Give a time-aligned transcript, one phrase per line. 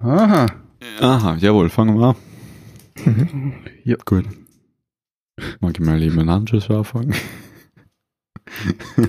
[0.00, 0.46] Aha.
[1.00, 2.16] Aha, jawohl, fangen wir an.
[3.84, 3.96] Ja.
[4.04, 4.24] Gut.
[5.60, 7.14] Mag ich mal eben einen Anschluss anfangen?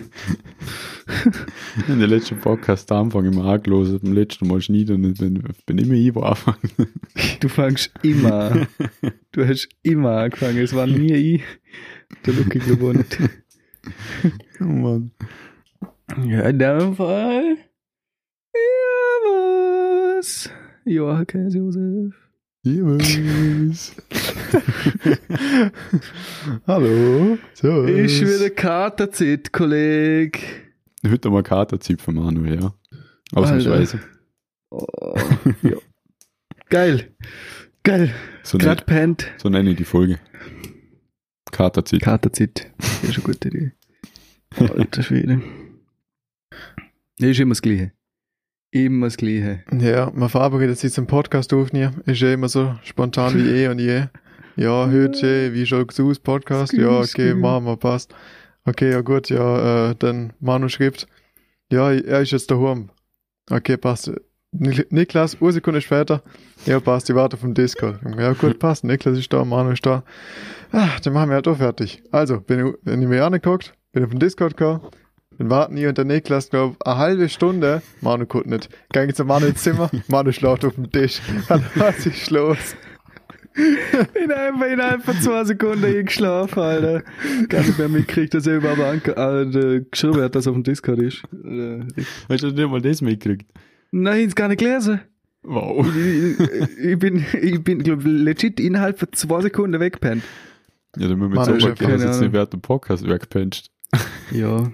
[1.88, 5.17] In der letzten Podcast Anfang immer angelost, beim letzten Mal schneiden und
[5.65, 6.72] bin ich immer ich, wo anfangen.
[7.39, 8.67] Du fängst immer.
[9.31, 10.58] Du hast immer angefangen.
[10.58, 11.44] Es war nie ich,
[12.26, 13.05] der Lucky gewonnen.
[14.60, 15.12] Oh Mann.
[16.26, 17.58] Ja, in dem Fall.
[18.53, 20.49] Ja, was?
[20.86, 22.13] Joachim Josef.
[22.63, 23.20] Jeweils.
[26.67, 27.38] Hallo.
[27.53, 27.84] So.
[27.84, 30.39] Ist wieder Katerzeit, Kollege.
[31.08, 32.73] Heute wir Katerzeit von Manuel, ja.
[33.34, 33.99] Ausnahmsweise.
[34.72, 35.16] Oh,
[35.63, 35.77] ja.
[36.70, 37.16] Geil.
[37.84, 38.13] Geil.
[38.44, 39.27] So, Gerade pennt.
[39.38, 40.20] so nenne ich die Folge.
[41.52, 42.02] Katerzeit.
[42.02, 42.72] Katerzeit.
[42.77, 43.72] Das ist eine gute Idee.
[44.58, 45.41] Alter Schwede.
[47.17, 47.91] Das ist immer das Gleiche.
[48.71, 49.63] Immer das Gleiche.
[49.77, 52.02] Ja, man verabredet sich zum Podcast aufnehmen.
[52.05, 54.03] Ist ja immer so spontan wie eh und je.
[54.55, 56.72] Ja, heute, wie schaut's aus, Podcast?
[56.73, 58.14] Ja, okay, machen wir, passt.
[58.64, 61.08] Okay, ja gut, ja, äh, dann Manuskript.
[61.72, 62.89] Ja, er ist jetzt daheim.
[63.49, 64.11] Okay, passt.
[64.53, 66.22] Nik- Niklas, eine Sekunde später.
[66.66, 67.99] Ja, passt, ich warte vom Discord.
[68.17, 68.83] Ja, gut, passt.
[68.83, 70.03] Niklas ist da, Manu ist da.
[70.72, 72.03] Ah, dann machen wir halt auch fertig.
[72.11, 74.81] Also, bin ich, wenn ich mir angeguckt, bin ich vom Discord gekommen,
[75.42, 77.81] dann warten ich und der Niklas, glaub, eine halbe Stunde.
[78.02, 78.70] Manu guckt nicht.
[78.94, 81.20] Gang ich zu Manu ins Zimmer, Manu schläft auf dem Tisch.
[81.50, 82.75] Dann was ist los?
[84.23, 87.03] In einfach innerhalb von zwei Sekunden eingeschlafen, Alter.
[87.50, 91.00] Gar nicht mehr mitgekriegt, dass er überhaupt äh, geschrieben hat, dass er auf dem Discord
[91.00, 91.23] ist.
[91.44, 91.80] Äh,
[92.30, 93.50] Hast du nicht mal das mitgekriegt?
[93.89, 95.02] Nein, ist gar nicht gelesen.
[95.42, 95.86] Wow.
[95.88, 100.23] Ich, ich, ich bin, ich bin, glaub, legit innerhalb von zwei Sekunden weggepennt.
[100.98, 102.20] Ja, dann müssen wir jetzt ich auch mal jetzt Ahnung.
[102.20, 103.72] nicht während dem Podcast weggepenst.
[104.31, 104.72] Ja.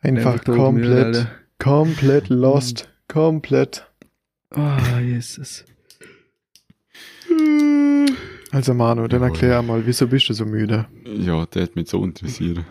[0.00, 1.30] Einfach komplett, Alter.
[1.58, 2.90] komplett lost.
[3.08, 3.86] Komplett.
[4.54, 5.64] Oh, Jesus.
[8.50, 9.34] Also Manu, dann Jawohl.
[9.34, 10.86] erklär mal, wieso bist du so müde?
[11.04, 12.64] Ja, der hat mich so interessiert.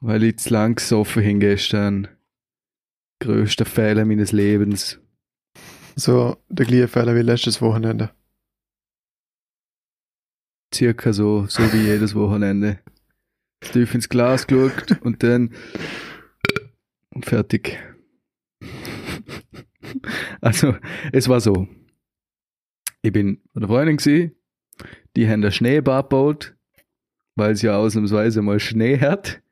[0.00, 2.08] Weil ich zu lang gesoffen hin gestern.
[3.20, 4.98] Größter Fehler meines Lebens.
[5.94, 8.10] So, der gleiche Fehler wie letztes Wochenende.
[10.74, 12.78] circa so, so wie jedes Wochenende.
[13.60, 15.50] Tief ins Glas geschaut und dann
[17.20, 17.78] fertig.
[20.40, 20.74] Also,
[21.12, 21.68] es war so.
[23.02, 24.34] Ich bin bei der Freundin gewesen,
[25.16, 26.56] die haben ein Schneebad gebaut,
[27.34, 29.42] weil es ja ausnahmsweise mal Schnee hat.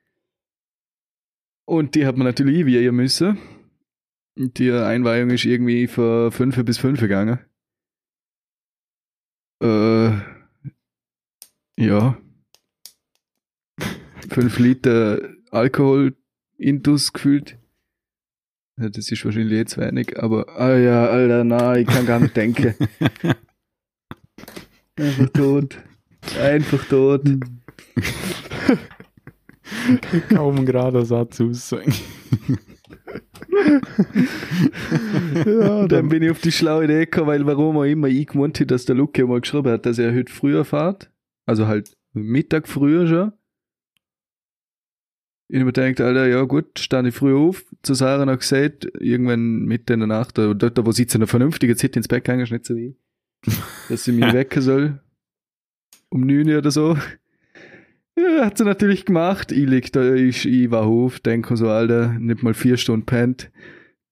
[1.66, 3.38] Und die hat man natürlich einweihen müssen.
[4.36, 7.40] Und die Einweihung ist irgendwie von 5 bis 5 gegangen.
[9.62, 10.18] Äh,
[11.76, 12.18] ja.
[14.30, 16.16] 5 Liter Alkohol
[16.60, 17.58] intus gefühlt.
[18.78, 22.36] Ja, das ist wahrscheinlich jetzt wenig, aber, ah ja, Alter, nein, ich kann gar nicht
[22.36, 22.74] denken.
[24.96, 25.78] Einfach tot.
[26.38, 27.22] Einfach tot.
[30.28, 31.94] Kaum gerade einen Satz aussagen.
[35.46, 38.58] Ja, dann bin ich auf die schlaue Idee gekommen, weil warum auch immer ich gemeint
[38.58, 41.10] habe, dass der Luke mal geschrieben hat, dass er heute früher fährt.
[41.46, 43.32] Also halt Mittag früher schon.
[45.52, 49.64] Ich mir gedacht, Alter, ja gut, stand ich früh auf, zu Sarah noch gesagt, irgendwann
[49.64, 52.42] mitten in der Nacht, oder dort, wo sie zu einer vernünftigen Zeit ins Bett gegangen
[52.42, 52.94] ist, nicht so wie
[53.88, 55.00] dass sie mich wecken soll.
[56.08, 56.96] Um 9 Uhr oder so.
[58.16, 59.50] Ja, hat sie natürlich gemacht.
[59.50, 63.50] Ich leg da, ich, ich war auf, denke so, Alter, nicht mal vier Stunden pennt.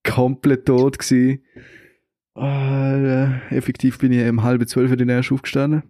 [0.03, 1.45] Komplett tot gsi.
[2.35, 5.85] Alter, effektiv bin ich um halb zwölf in erst aufgestanden.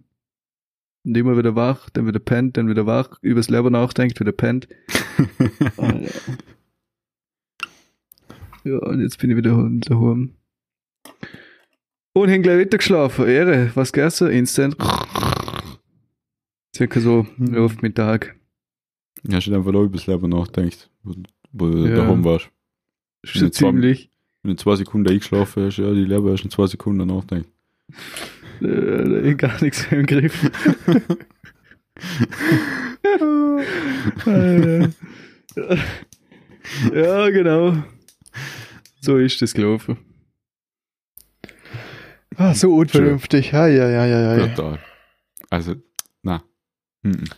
[1.09, 4.67] Und immer wieder wach, dann wieder pennt, dann wieder wach, übers Leben nachdenkt, wieder pennt.
[8.65, 10.35] Ja, und jetzt bin ich wieder daheim.
[12.13, 13.25] Und hab gleich weiter geschlafen.
[13.25, 14.29] Ehre, was gegessen?
[14.29, 14.75] Instant.
[16.75, 17.53] Circa so Mhm.
[17.55, 18.35] ja, auf Mittag.
[19.31, 21.13] Hast du einfach auch über das Leben nachgedacht, wo,
[21.53, 21.95] wo du Ja.
[21.95, 22.49] daheim warst?
[23.23, 24.11] Schon ziemlich.
[24.43, 27.47] Wenn du zwei Sekunden eingeschlafen hast, ja, die Leber hast du in zwei Sekunden nachgedacht.
[28.61, 30.51] Äh, gar nichts mehr im Griff.
[36.93, 37.83] Ja, genau.
[39.01, 39.97] So ist das gelaufen.
[42.35, 43.51] Ah, so unvernünftig.
[43.51, 44.47] Ja, ja, ja, ja, ja.
[44.47, 44.79] Total.
[45.49, 45.75] Also,
[46.21, 46.43] na.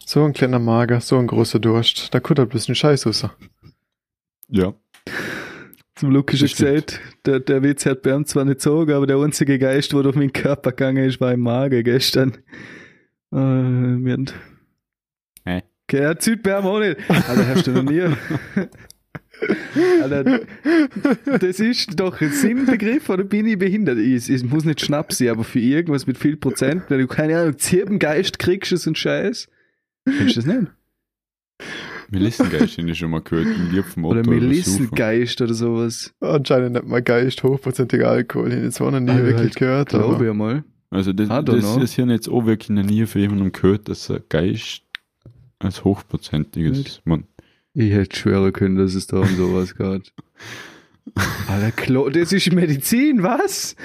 [0.05, 2.13] So ein kleiner Mager, so ein großer Durst.
[2.13, 3.27] Da kommt ein bisschen Scheiß raus.
[4.47, 4.73] Ja.
[6.01, 9.17] Zum Lukas schon gesagt, der, der Witz hat bei ihm zwar nicht gezogen, aber der
[9.17, 12.31] einzige Geist, der durch meinen Körper gegangen ist, war im Magen gestern.
[13.31, 14.25] Äh, wir haben-
[15.45, 15.61] Hä?
[15.87, 16.97] Okay, er zieht bei ihm auch nicht.
[17.07, 18.01] Also hast du noch nie.
[20.01, 20.39] Alter,
[21.39, 23.99] das ist doch ein Sinnbegriff, oder bin ich behindert?
[23.99, 27.59] Es, muss nicht Schnaps sein, aber für irgendwas mit viel Prozent, wenn du keine Ahnung,
[27.59, 29.49] Zirbengeist kriegst, ist ein Scheiß.
[30.05, 30.71] Kennst du das nicht?
[32.19, 33.47] Melissengeist habe ich schon mal gehört.
[33.47, 34.29] Im Lied vom Otto Oder.
[34.29, 36.13] Melissengeist oder sowas.
[36.19, 38.49] Anscheinend nicht mal Geist, hochprozentiger Alkohol.
[38.49, 39.89] Ich habe jetzt auch noch nie Ah, wirklich halt, gehört.
[39.89, 40.63] Glaube Aber ich einmal.
[40.89, 44.19] Also das, das ist hier jetzt auch wirklich noch nie für jemanden gehört, dass er
[44.27, 44.81] Geist
[45.59, 47.01] als hochprozentiges Nicht?
[47.05, 47.23] man
[47.73, 50.11] Ich hätte schwören können, dass es da um sowas geht.
[51.47, 53.75] Alter, Klo, das ist Medizin, was?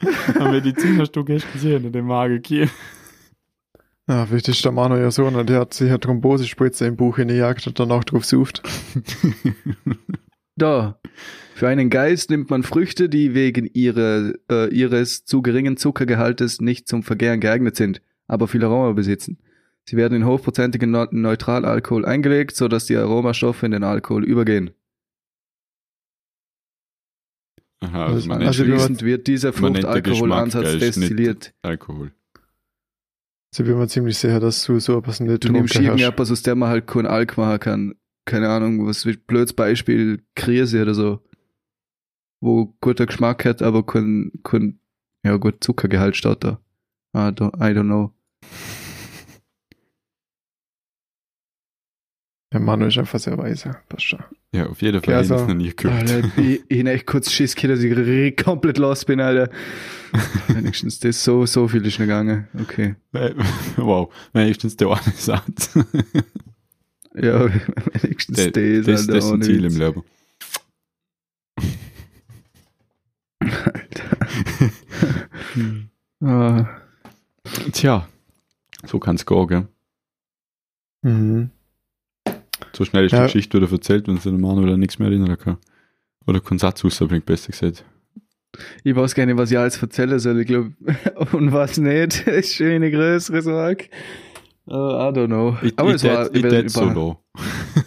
[0.38, 2.42] Medizin hast du gestern gesehen in dem Magen
[4.08, 7.16] ja, vielleicht ist der Manu ja so, und der hat sich eine Thrombosespritze im Buch
[7.16, 8.62] hingejagt und danach drauf sucht.
[10.56, 11.00] Da.
[11.54, 16.88] Für einen Geist nimmt man Früchte, die wegen ihrer, äh, ihres zu geringen Zuckergehaltes nicht
[16.88, 19.38] zum Vergären geeignet sind, aber viel Aroma besitzen.
[19.84, 24.70] Sie werden in hochprozentigen Neu- Neutralalkohol eingelegt, sodass die Aromastoffe in den Alkohol übergehen.
[27.80, 31.54] Aha, Also- also man also nennt wir- Schließend wird dieser Man nennt den Fruchtalkoholansatz destilliert.
[31.62, 32.12] Alkohol.
[33.52, 36.58] Also bin mir ziemlich sicher, dass du so etwas nicht Du nimmst irgendetwas, aus dem
[36.58, 37.94] man halt keinen Alk machen kann.
[38.26, 41.20] Keine Ahnung, was wie blödes Beispiel, Krise oder so.
[42.40, 44.80] Wo guter Geschmack hat, aber kein, kein
[45.24, 46.60] ja gut, Zuckergehalt statt da.
[47.14, 48.12] I don't, I don't know.
[52.52, 53.76] Der Manu ist einfach sehr weise.
[53.88, 54.20] Passt schon.
[54.52, 56.10] Ja, auf jeden Fall habe ich das noch nie gehört.
[56.10, 59.50] Alter, ich, ich echt kurz Schiss gehabt, dass ich komplett lost bin, Alter.
[60.48, 62.48] Wenigstens das so, so viel ist noch gegangen.
[62.58, 62.94] Okay.
[63.76, 65.78] wow, wenigstens der eine Satz.
[67.20, 67.50] Ja,
[68.02, 69.74] wenigstens Der- das, das, das ist ein Ziel Witz.
[69.74, 70.02] im Leben.
[76.20, 76.66] Ah,
[77.72, 78.08] Tja,
[78.84, 79.68] so kann's gehen, gell?
[81.02, 81.50] Mhm.
[82.78, 83.18] So schnell ist Ja.
[83.18, 85.56] die Geschichte wieder erzählt, wenn sich der Manuel an nichts mehr erinnern kann.
[86.28, 87.84] Oder keinen Satz rausbringt, besser gesagt.
[88.84, 90.40] Ich weiß gar nicht, was ich alles erzählen soll.
[90.40, 90.74] Ich glaube,
[91.32, 93.86] und was nicht, ist schon eine größere Sorge.
[94.68, 95.56] Uh, I don't know.
[95.62, 97.18] Ich, Aber ich es war, tät- ich über, tät so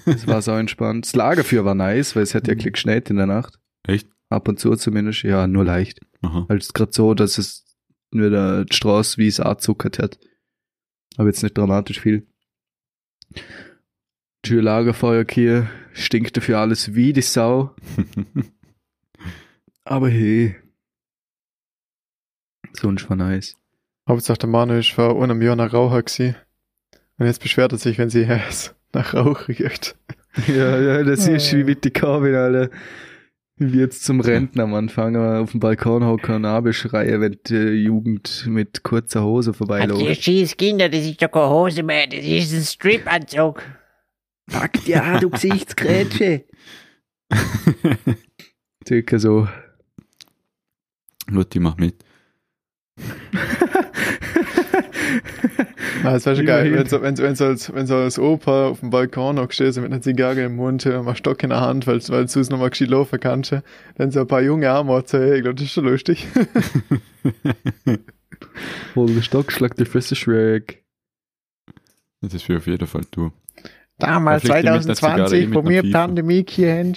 [0.08, 1.06] es war so entspannt.
[1.06, 3.60] Das Lagerfeuer war nice, weil es hat ja geschneit in der Nacht.
[3.88, 4.10] Echt?
[4.30, 5.24] Ab und zu zumindest.
[5.24, 6.00] Ja, nur leicht.
[6.22, 6.48] Aha.
[6.50, 7.66] Halt gerade so, dass es
[8.12, 10.20] nur der die Straße wie es anzuckert hat.
[11.18, 12.28] Aber jetzt nicht dramatisch viel.
[14.44, 17.76] Tür Lagerfeuer hier stinkt dafür alles wie die Sau.
[19.84, 20.56] Aber hey.
[22.74, 23.56] Sonst war nice.
[24.08, 26.36] Hauptsache der Manu ist vor einem Jahr nach Raucher gewesen.
[27.18, 29.96] Und jetzt beschwert er sich, wenn sie es nach Rauch riecht.
[30.48, 32.70] Ja, ja, das ist wie mit die Kabel, Alter.
[33.58, 38.46] Wie jetzt zum Rentner am Anfang auf dem Balkon hocken und abschreien, wenn die Jugend
[38.48, 40.24] mit kurzer Hose vorbeiläuft.
[40.24, 43.62] scheiß Kinder, das ist doch keine Hose mehr, das ist ein Strip-Anzug.
[44.52, 46.44] Fuck ja, du Gesichtsgrätsche.
[48.88, 49.48] Circa so.
[51.28, 52.04] Lutti, mach mit.
[56.04, 58.90] Ah, das wäre schon geil, wenn so, wenn, so als, wenn als Opa auf dem
[58.90, 62.00] Balkon noch stehst mit einer Zigarre im Mund und einem Stock in der Hand, weil,
[62.10, 63.56] weil du es nochmal gescheit laufen kannst,
[63.96, 66.28] dann so ein paar junge Arme hey, ich glaube, das ist schon lustig.
[68.96, 70.84] Hol den Stock, schlag die Fresse schräg.
[72.22, 73.32] Das will auf jeden Fall tun.
[74.02, 74.96] Damals, Ja, vielleicht mit einer Zigarre,
[75.28, 75.92] 2020, mit wo wir.
[75.92, 76.94] Pandemie hier haben.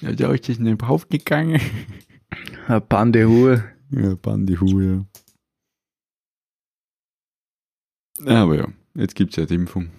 [0.00, 1.60] Ja, da ist das nicht überhaupt gegangen.
[2.66, 3.64] Eine Bande Hure.
[3.90, 5.04] Ja, Bandihu, ja.
[8.26, 9.90] Aber ja, jetzt gibt's ja die Impfung.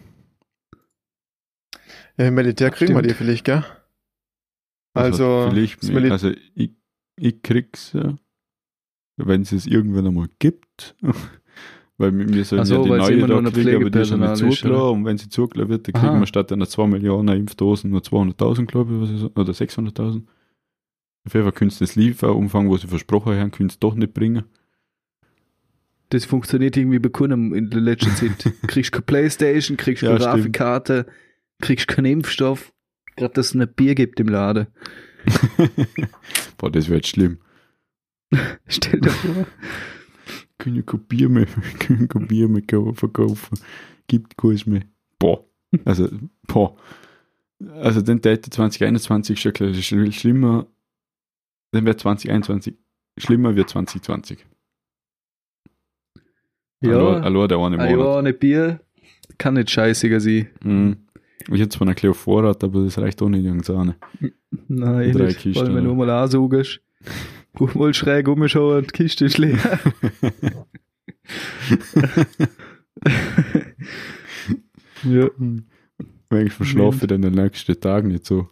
[2.17, 3.11] Ja, Im Militär kriegen wir Stimmt.
[3.11, 3.63] die vielleicht, gell?
[4.95, 6.71] Also, vielleicht, das Mili- also ich,
[7.15, 7.95] ich krieg's
[9.17, 10.95] wenn es es irgendwann einmal gibt.
[11.97, 14.31] Weil wir sollen so, ja die neue immer da kriegen, aber die ist ja nicht
[14.31, 14.89] ist, zugelassen.
[14.89, 16.19] Und wenn sie zugelassen wird, dann kriegen Aha.
[16.19, 20.23] wir statt einer 2 Millionen Impfdosen nur 200.000, glaube ich, was ich so, oder 600.000.
[21.25, 24.13] Auf jeden Fall können sie das Lieferumfang, wo sie versprochen haben, können sie doch nicht
[24.13, 24.43] bringen.
[26.09, 28.53] Das funktioniert irgendwie bei Kunden in der letzten Zeit.
[28.67, 30.25] Kriegst keine Playstation, kriegst keine Ja.
[30.25, 31.05] Grafikkarte,
[31.61, 32.73] kriegst keinen Impfstoff.
[33.15, 34.67] Gerade, dass es ein Bier gibt im Laden.
[36.57, 37.37] Boah, das wird schlimm.
[38.67, 39.45] Stell dir vor.
[40.63, 41.45] Können ja kein Bier mehr,
[41.79, 43.59] können kein Bier mehr kau- verkaufen.
[44.07, 44.83] Gibt keins mehr.
[45.19, 45.43] Boah.
[45.85, 46.07] Also,
[46.47, 46.75] boah.
[47.75, 50.67] Also, dann täte 2021 schon klar, schlimmer.
[51.71, 52.75] Dann wird 2021
[53.17, 54.45] schlimmer wie 2020.
[56.81, 58.05] Ja, Allein, allein der eine ein Monat.
[58.07, 58.79] Jahr ohne Bier
[59.37, 60.49] kann nicht scheißiger sein.
[60.63, 60.97] Mhm.
[61.51, 63.95] Ich hätte zwar noch ein Vorrat, aber das reicht auch nicht irgendwann.
[64.67, 65.39] Nein, Drei nicht.
[65.39, 66.05] Kisten, wenn du oder?
[66.05, 66.81] mal ansaugst.
[67.59, 69.79] Mal schräg umschauen und die Kiste ist leer.
[75.03, 75.29] Ja.
[76.29, 78.47] Manchmal verschlafe ich dann den nächsten Tag nicht so.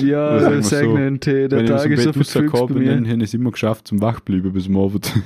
[0.00, 1.48] Ja, sagen wir das so, einen Tee.
[1.48, 2.96] Der Tag ich ist so verflügt bei mir.
[2.96, 5.12] habe ich es immer geschafft zum Wachbleiben bis am Abend.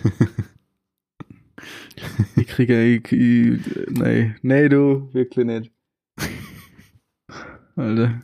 [2.35, 3.61] Ich kriege, ich, ich,
[3.91, 5.71] nein, nein, du, wirklich nicht.
[7.77, 8.23] Alter.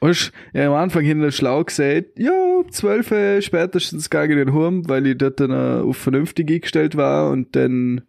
[0.00, 4.52] Weißt, ja, am Anfang hin schlau gesagt, ja, 12 Uhr spätestens gehe ich in den
[4.52, 8.02] Hurm, weil ich dort dann äh, auf vernünftig eingestellt war und dann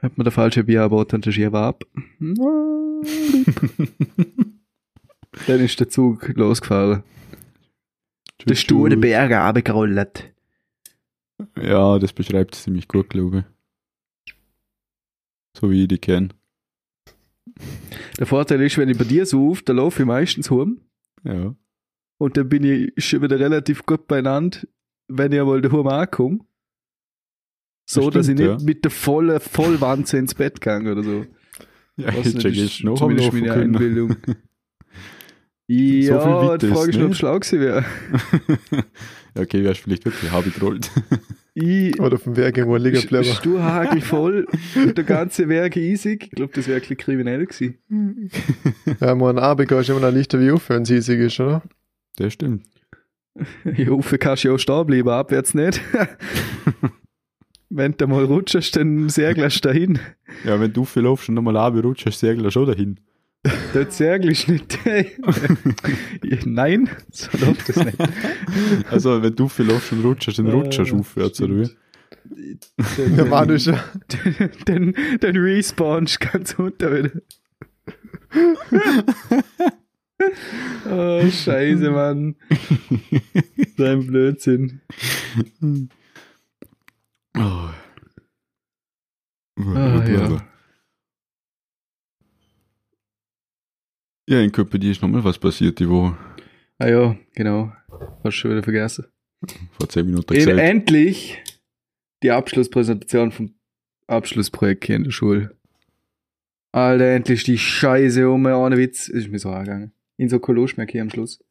[0.00, 1.84] hat mir der falsche Bier angeboten und das war ab.
[5.46, 7.02] dann ist der Zug losgefahren.
[8.46, 10.34] Der sture Berge abgerollt.
[11.60, 14.34] Ja, das beschreibt es ziemlich gut, glaube ich.
[15.56, 16.28] So wie ich die kenne.
[18.18, 20.80] Der Vorteil ist, wenn ich bei dir suche, da laufe ich meistens heim.
[21.24, 21.54] Ja.
[22.18, 24.60] Und dann bin ich schon wieder relativ gut beieinander,
[25.08, 26.38] wenn ich einmal daheim ankomme.
[27.86, 28.66] So, Das dass ich stimmt, nicht ja.
[28.66, 31.26] mit der vollen Vollwanze ins Bett gehe oder so.
[31.96, 33.74] Ja, jetzt nicht, check ist ich noch zumindest meine können.
[33.74, 34.16] Einbildung.
[35.66, 37.08] viel ja, Witz die Frage ist, ob ne?
[37.10, 37.84] es schlau gewesen wäre.
[39.34, 40.90] ja, okay, wärst vielleicht wirklich habe ich gerollt.
[41.56, 43.26] Ich, Oder auf dem Weg irgendwo liegen bleiben.
[43.26, 46.24] Sturhagel voll und der ganze Werk easig.
[46.24, 47.78] Ich glaube, das wäre ein bisschen kriminell gewesen.
[49.00, 51.62] Ja, man, Abend gehst du immer noch leichter wie auf, wenn es easig ist, oder?
[52.16, 52.66] Das stimmt.
[53.76, 55.80] Ja, offen kannst du ja auch stehen bleiben, abwärts nicht.
[57.70, 59.98] Wenn du mal rutschst, dann segelst du dahin.
[60.44, 63.00] Ja, wenn du viel laufst und nochmal runterrutschst, hast du Segler schon dahin.
[63.74, 63.88] Du
[64.48, 64.78] nicht.
[66.46, 67.98] Nein, so läuft das nicht.
[68.90, 71.68] Also, wenn du viel laufst und rutschst, dann rutschst du Äh, aufwärts, oder wie?
[72.96, 73.78] Dann, Ja, Manu schon.
[74.64, 77.10] dann, dann respawnst du ganz unter wieder.
[80.90, 82.36] oh, scheiße, Mann.
[83.76, 84.80] Dein Blödsinn.
[87.36, 87.68] Oh.
[89.56, 90.42] Ah, ja.
[94.26, 96.16] Ja, in Köpenick ist nochmal was passiert die Woche.
[96.78, 97.72] Ah ja, genau.
[98.22, 99.06] Hast schon wieder vergessen.
[99.78, 100.58] Vor 10 Minuten In, gesagt.
[100.58, 101.42] endlich
[102.22, 103.54] die Abschlusspräsentation vom
[104.06, 105.56] Abschlussprojekt hier in der Schule.
[106.72, 109.08] Alter, endlich die Scheiße um, ohne Witz.
[109.08, 109.92] Ist mir so angegangen.
[110.16, 111.44] In so Koloschmerk hier am Schluss.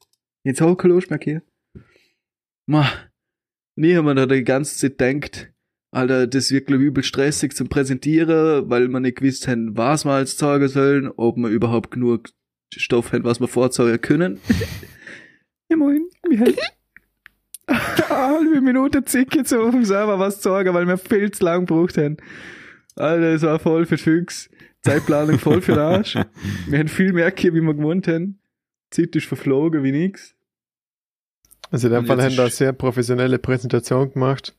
[0.43, 1.43] In so Koloschmerk hier.
[2.65, 2.91] Ma.
[3.75, 5.53] Nie haben wir da die ganze Zeit gedacht,
[5.91, 10.05] Alter, das wird glaub ich übel stressig zum Präsentieren, weil wir nicht gewusst haben, was
[10.05, 12.29] wir als zeigen sollen, ob wir überhaupt genug
[12.79, 14.39] Stoff haben, was wir vorzeigen können.
[15.69, 16.55] Immerhin, wir haben
[17.67, 21.43] eine halbe Minute zick jetzt auf dem Server was zu sagen, weil wir viel zu
[21.43, 22.17] lang gebraucht haben.
[22.95, 24.49] Alter, es war voll für Füchs.
[24.83, 26.15] Zeitplanung voll für den Arsch.
[26.67, 28.39] Wir haben viel mehr hier, wie wir gewohnt haben.
[28.91, 30.35] Die Zeit ist verflogen wie nix.
[31.71, 34.55] Also in dem Und Fall haben wir eine sehr professionelle Präsentation gemacht.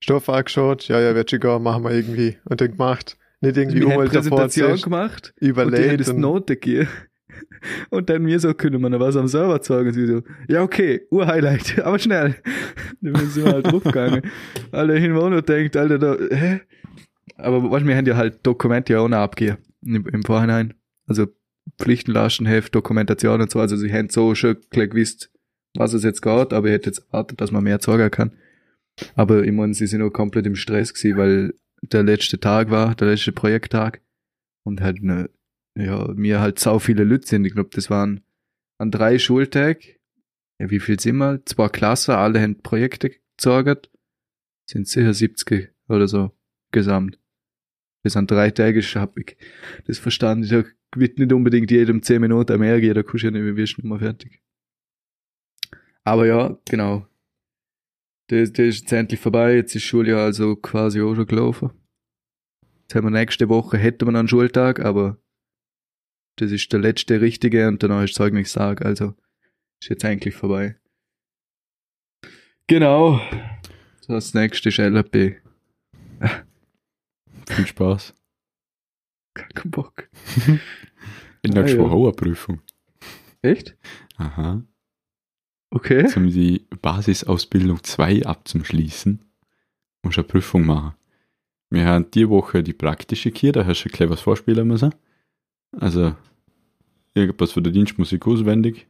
[0.00, 2.38] Stoff angeschaut, ja, ja, wird schon gehen, machen wir irgendwie.
[2.44, 3.18] Und dann gemacht.
[3.40, 6.00] Nicht irgendwie wir haben davor Präsentation gemacht und die haben überlegt.
[6.00, 6.88] das Und, Note gegeben.
[7.90, 9.88] Und dann mir so, können wir noch was am Server zeigen?
[9.88, 12.36] Und sie so, ja okay, Urhighlight, aber schnell.
[13.00, 14.22] Dann sind wir halt draufgegangen.
[14.72, 16.60] Alter, hin noch denkt, Alter, da, hä?
[17.36, 20.74] Aber du, wir haben ja halt Dokumente ja auch noch abgegeben im, im Vorhinein.
[21.06, 21.26] Also
[21.78, 23.60] Pflichtenlastenheft, Dokumentation und so.
[23.60, 25.30] Also sie haben so schon gewusst,
[25.74, 28.32] was es jetzt geht, aber ich hätte jetzt erwartet, dass man mehr zeigen kann.
[29.14, 32.94] Aber ich meine, sie sind auch komplett im Stress gewesen, weil der letzte Tag war,
[32.94, 34.00] der letzte Projekttag.
[34.64, 35.28] Und halt, ne,
[35.76, 37.44] ja, mir halt sau viele Leute sind.
[37.44, 38.22] Ich glaube, das waren
[38.78, 39.96] an drei Schultagen.
[40.58, 41.44] Ja, wie viel sind wir?
[41.44, 43.90] Zwei Klassen, alle haben Projekte gezeigt.
[44.68, 46.32] Sind sicher 70 oder so
[46.72, 47.18] gesamt.
[48.02, 49.36] Das an drei Tagen hab ich
[49.86, 50.44] das verstanden.
[50.44, 53.56] Ich wird nicht unbedingt jedem 10 Minuten mehr gehen, da kannst du ja nicht, wir
[53.56, 54.40] wirst nicht mehr fertig.
[56.04, 57.06] Aber ja, genau.
[58.28, 59.56] Das, das ist jetzt endlich vorbei.
[59.56, 61.70] Jetzt ist Schuljahr also quasi auch schon gelaufen.
[62.82, 65.18] Jetzt haben wir nächste Woche, hätten wir einen Schultag, aber
[66.36, 69.14] das ist der letzte richtige und danach ist Zeugnistag, also
[69.80, 70.76] ist jetzt eigentlich vorbei.
[72.66, 73.20] Genau.
[74.08, 75.36] Das nächste ist LRP.
[77.48, 78.14] Viel Spaß.
[79.34, 80.08] Kein Bock.
[81.42, 81.78] In der Ah, ja.
[81.78, 82.60] Woche auch eine Prüfung.
[83.42, 83.76] Echt?
[84.16, 84.62] Aha.
[85.70, 86.02] Okay.
[86.02, 89.20] Jetzt um die Basisausbildung 2 abzuschließen,
[90.02, 90.94] musst du eine Prüfung machen.
[91.70, 94.94] Wir haben die Woche die praktische hier, da hast du ein kleines was vorspielen müssen.
[95.78, 96.14] Also,
[97.14, 98.86] irgendwas für die Dienstmusik auswendig.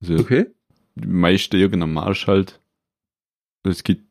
[0.00, 0.46] Also, Okay.
[0.94, 2.60] die meiste irgendein Marsch halt.
[3.64, 4.04] Es gibt,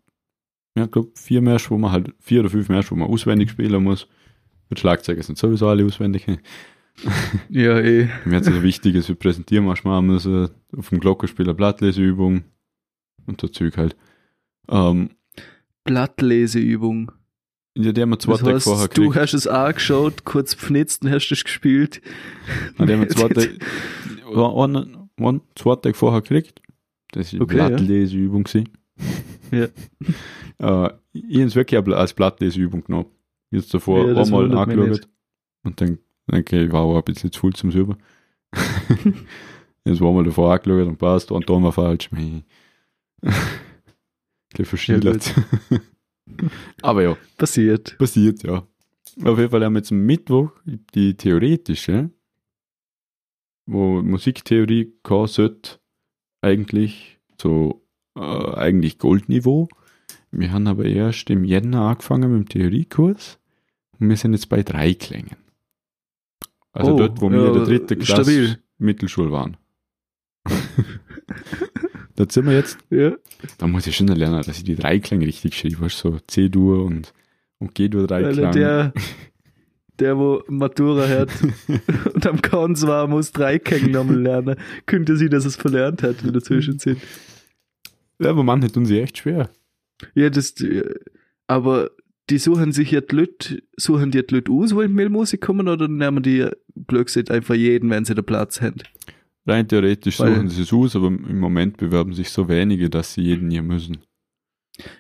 [0.78, 3.50] ja, ich glaube, vier Märsche, wo man halt, vier oder fünf Märsche, wo man auswendig
[3.52, 4.08] spielen muss.
[4.70, 6.26] Mit Schlagzeuger sind sowieso alle auswendig.
[7.50, 8.08] Ja, eh.
[8.24, 10.48] Mir hat es wichtig, dass wir präsentieren manchmal müssen,
[10.78, 12.46] auf dem Glockenspieler Blattleseübung
[13.26, 13.98] und so Zeug halt.
[14.70, 15.10] Ähm,
[15.84, 17.12] Blattleseübung.
[17.78, 19.16] Ja, die haben wir zwei Tage vorher du gekriegt.
[19.18, 22.02] hast es angeschaut, kurz pfnitzt und hast es gespielt.
[22.78, 23.58] Und die haben wir zwei Tage,
[25.18, 26.62] einen, zwei Tage vorher gekriegt.
[27.12, 27.78] Das ist Okay, eine ja.
[27.78, 28.70] Blattleseübung gewesen.
[29.52, 29.68] Ja.
[30.58, 33.10] Äh, ich habe es wirklich als Blattleseübung genommen.
[33.52, 35.10] Jetzt davor Ja, einmal angeschaut.
[35.64, 36.00] Und dann
[36.32, 37.98] denke ich, wow, ein bisschen zu viel zum Silber.
[39.84, 42.10] Jetzt war mal davor angeschaut und passt, und da war falsch.
[42.14, 42.44] Mei.
[44.54, 45.34] Gleich verschiedert.
[46.82, 47.98] Aber ja, Passiert.
[47.98, 48.68] passiert, ja.
[49.24, 52.10] Auf jeden Fall haben wir jetzt am Mittwoch die theoretische,
[53.66, 55.80] wo Musiktheorie kann, sollte
[56.42, 59.68] eigentlich so äh, eigentlich Goldniveau.
[60.32, 63.40] Wir haben aber erst im Jänner angefangen mit dem Theoriekurs
[64.00, 65.38] und wir sind jetzt bei drei Klängen.
[66.74, 68.60] Also Oh, dort, wo wir ja, in der dritten Klasse.
[68.78, 69.56] Mittelschule waren.
[72.16, 73.14] Dort sind wir jetzt Ja.
[73.58, 75.90] da muss ich schon lernen, dass ich die Dreiklänge richtig schreibe.
[75.90, 77.14] So C-Dur und,
[77.60, 78.54] und G-Dur Dreiklang.
[78.54, 78.94] der,
[80.00, 81.30] der, wo Matura hat
[82.14, 84.56] und am Kons war, muss drei Kängen nochmal lernen.
[84.86, 86.98] Könnte sie, dass es verlernt hat in der Zwischenzeit.
[88.20, 89.50] ja, aber manche tun sie echt schwer.
[90.14, 90.56] Ja, das,
[91.48, 91.92] aber
[92.30, 95.68] die suchen sich ja die Leute, suchen die, Leute aus, wo in die Musik kommen,
[95.68, 96.50] oder nehmen die
[96.88, 98.82] gesagt einfach jeden, wenn sie den Platz haben?
[99.48, 103.14] Rein theoretisch Weil- suchen sie es aus, aber im Moment bewerben sich so wenige, dass
[103.14, 104.00] sie jeden hier müssen.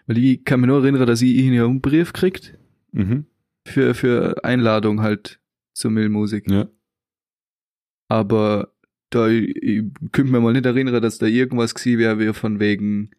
[0.07, 2.57] Weil ich kann mich nur erinnern, dass ich ja einen Brief kriegt
[2.91, 3.25] Mhm.
[3.67, 5.39] für, für Einladung halt
[5.73, 6.49] zur Millmusik.
[6.49, 6.67] Ja.
[8.07, 8.71] Aber
[9.09, 12.59] da, ich, ich könnte mir mal nicht erinnern, dass da irgendwas gewesen wäre, wie von
[12.59, 13.11] wegen,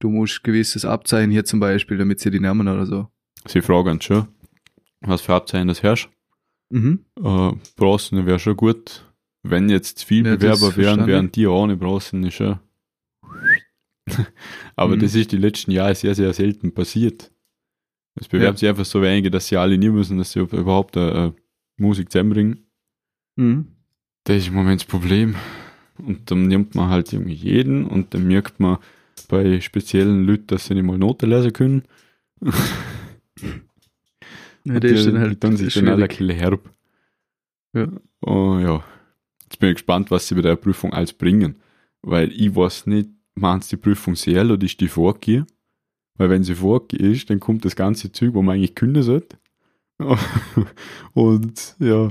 [0.00, 3.08] du musst gewisses Abzeichen hier zum Beispiel, damit sie die Namen oder so.
[3.46, 4.28] Sie fragen schon,
[5.00, 6.08] was für Abzeichen das herrscht.
[6.70, 7.04] Mhm.
[7.22, 9.11] Äh, Bronzen wäre schon gut.
[9.44, 12.58] Wenn jetzt viel Ja, Bewerber wären, wären die ohne Bronzen schon.
[14.76, 15.00] aber Mhm.
[15.00, 17.30] das ist die letzten Jahre sehr, sehr selten passiert.
[18.14, 18.58] Es bewerben Ja.
[18.58, 21.32] sich einfach so wenige, dass sie alle nie müssen, dass sie überhaupt äh, äh,
[21.78, 22.66] Musik zusammenbringen.
[23.36, 23.68] Mhm.
[24.24, 25.34] Das ist im Moment das Problem.
[25.98, 28.78] Und dann nimmt man halt irgendwie jeden und dann merkt man
[29.28, 31.82] bei speziellen Leuten, dass sie nicht mal Noten lesen können.
[34.64, 36.36] Ja, Und der ist die- dann halt die tun sich dann alle ein schwierig.
[36.40, 36.70] herb.
[37.72, 37.88] Ja.
[38.20, 38.84] Oh ja.
[39.52, 41.56] Jetzt bin ich gespannt, was sie bei der Prüfung alles bringen.
[42.00, 45.46] Weil ich weiß nicht, sie die Prüfung sehr oder ist die Vorkehr?
[46.16, 49.36] Weil wenn sie Vorkehr ist, dann kommt das ganze Zeug, wo man eigentlich können sollte.
[51.12, 52.10] Und ja,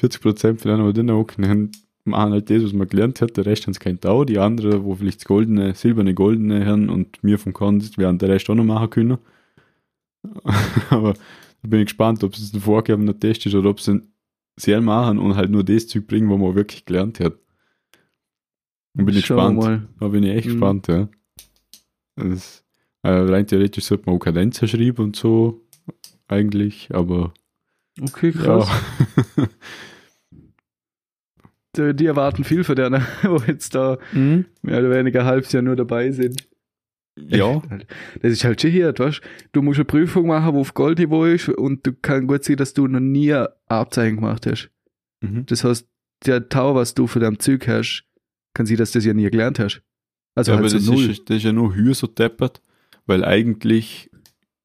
[0.00, 1.72] 40% von denen, die dann hocken,
[2.04, 3.36] machen halt das, was man gelernt hat.
[3.36, 4.24] Der Rest haben es kein Tau.
[4.24, 8.30] Die anderen, wo vielleicht das goldene, silberne, goldene haben und mir vom Konst, werden der
[8.30, 9.18] Rest auch noch machen können.
[10.88, 14.12] Aber da bin ich gespannt, ob es ein vorgegebener Test ist oder ob sie ihn
[14.58, 17.34] sehr machen und halt nur das Zeug bringen, was man wirklich gelernt hat.
[18.94, 19.58] Da bin ich gespannt.
[19.58, 19.88] mal.
[20.00, 20.50] Da bin ich echt Mhm.
[20.52, 21.08] gespannt, ja.
[22.16, 22.64] Das,
[23.02, 25.64] äh, rein theoretisch sollte man auch Kadenzen schreiben und so,
[26.26, 27.32] eigentlich, aber
[28.00, 28.68] Okay, krass.
[29.36, 29.46] ja.
[31.76, 34.46] Die, die erwarten viel von denen, wo jetzt da Mhm.
[34.62, 36.48] mehr oder weniger ein halbes Jahr nur dabei sind.
[37.28, 37.60] Ja,
[38.22, 39.20] Das ist halt schon hier, weißt
[39.52, 39.62] du?
[39.62, 42.86] musst eine Prüfung machen, die auf Goldniveau ist und du kann gut sein, dass du
[42.86, 44.70] noch nie ein Abzeichen gemacht hast.
[45.20, 45.44] mhm.
[45.46, 45.86] Das heißt,
[46.26, 48.04] der Tau, was du von deinem Zeug hast,
[48.54, 49.82] kann sein, dass du das ja nie gelernt hast.
[50.34, 51.10] Also ja, halt aber so das, null.
[51.10, 52.60] ist, das ist ja nur höher so deppert,
[53.06, 54.10] weil eigentlich,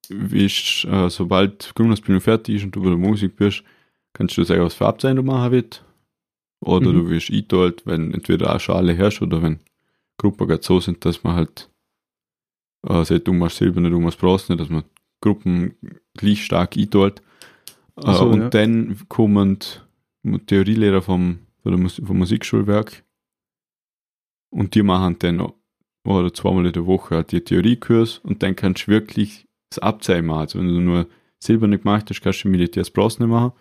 [0.10, 3.64] ist, äh, sobald Grundausbildung fertig ist und du bei der Musik bist,
[4.14, 5.84] kannst du sagen, was für Abzeichen du machen willst.
[6.60, 6.94] Oder Mhm.
[6.94, 9.60] du wirst eingeteilt, wenn entweder auch schon alle herrschst oder wenn
[10.18, 11.70] Gruppen gerade so sind, dass man halt
[12.88, 14.84] äh, sagt, du machst Silber, du machst Bronze, dass man
[15.22, 15.76] Gruppen
[16.16, 17.22] gleich stark einteilt.
[17.98, 18.50] Äh, so, und ja.
[18.50, 19.60] dann kommen
[20.48, 23.04] Theorielehrer vom, vom Musikschulwerk
[24.50, 25.56] und die machen dann noch-
[26.06, 30.26] oder zweimal in der Woche halt die Theoriekurs und dann kannst du wirklich das Abzeichen
[30.26, 30.40] machen.
[30.42, 31.08] Also wenn du nur
[31.40, 33.54] Silber nicht gemacht hast, kannst du Militär das Bronze nicht machen.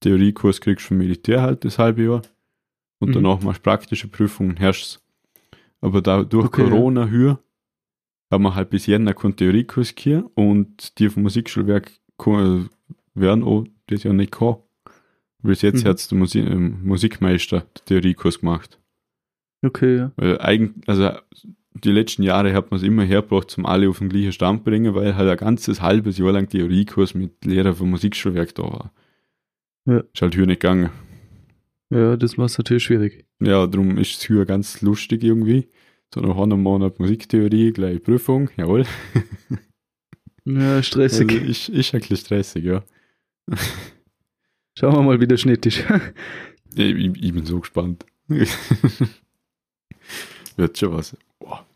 [0.00, 2.22] Theoriekurs kriegst du vom Militär halt das halbe Jahr
[3.00, 3.14] und Mhm.
[3.14, 5.00] danach machst du praktische Prüfungen und herrschst.
[5.80, 6.68] Aber da durch Okay, ja.
[6.70, 7.40] Corona höher
[8.30, 11.90] haben wir halt bis Jänner keinen Theoriekurs hier und die vom Musikschulwerk
[13.14, 14.58] werden auch das Jahr nicht kommen.
[15.42, 15.88] Bis jetzt Mhm.
[15.88, 18.78] hat der Musi ähm, Musikmeister den Theoriekurs gemacht.
[19.62, 20.12] Okay, ja.
[20.16, 21.10] Weil eigentlich, also
[21.72, 24.94] die letzten Jahre hat man es immer hergebracht, zum alle auf den gleichen Stand bringen,
[24.94, 28.92] weil halt ein ganzes halbes Jahr lang Theoriekurs mit Lehrer vom Musikschulwerk da war.
[29.86, 30.00] Ja.
[30.12, 30.90] Ist halt hier nicht gegangen.
[31.90, 33.24] Ja, das es natürlich schwierig.
[33.40, 35.68] Ja, darum ist es hier ganz lustig irgendwie.
[36.14, 38.84] So nach einem Monat Musiktheorie, gleich Prüfung, jawohl.
[40.44, 41.30] Ja, stressig.
[41.30, 42.82] Also ist, ist ein bisschen stressig, ja.
[44.78, 45.84] Schauen wir mal, wie der Schnitt ist.
[46.74, 48.06] Ich, ich, ich bin so gespannt.
[50.56, 51.16] Wird schon was.
[51.38, 51.66] Boah.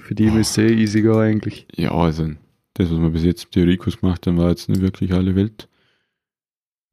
[0.00, 1.66] Für die müsste eh easy gehen eigentlich.
[1.74, 2.30] Ja, also
[2.74, 5.68] das, was wir bis jetzt im Theoriekurs gemacht haben, war jetzt nicht wirklich alle Welt.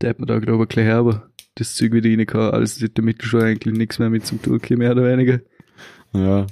[0.01, 1.29] Der hat mir da, glaube ich, gleich herber.
[1.56, 2.54] Das Zeug wieder reingehauen.
[2.54, 5.39] Alles in der Mittelschule eigentlich nichts mehr mit zum tun, kein mehr oder weniger.
[6.13, 6.46] Ja.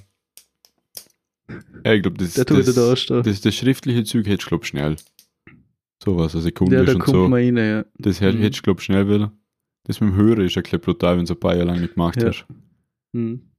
[1.84, 3.24] ja ich glaube, das, das, wieder da stehen.
[3.24, 4.96] das, das schriftliche Zeug hättest du, glaube schnell.
[6.04, 7.28] Sowas, eine Sekunde Ja, da kommt so.
[7.28, 7.86] man rein, ja.
[7.98, 8.42] Das hätt- Mhm.
[8.42, 9.32] hättest du, glaube schnell wieder.
[9.86, 11.94] Das mit dem Hören ist ja gleich brutal, wenn du ein paar Jahre lang nicht
[11.96, 12.30] gemacht Ja.
[12.30, 12.46] hast.
[13.14, 13.50] Hm.